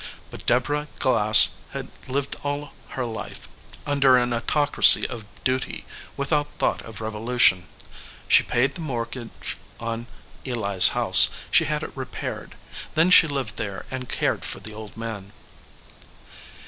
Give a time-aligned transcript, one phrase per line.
[0.31, 3.47] But Deborah Glass had lived all her life
[3.85, 5.85] under an autoc racy of Duty
[6.17, 7.67] without thought of revolution.
[8.27, 10.07] She paid the mortgage on
[10.43, 12.55] Eli s house, she had it re paired.
[12.95, 15.33] Then she lived there and cared for the old man.